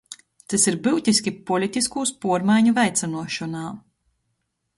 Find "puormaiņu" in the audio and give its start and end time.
2.25-2.75